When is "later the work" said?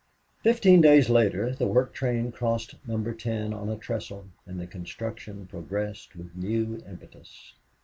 1.11-1.93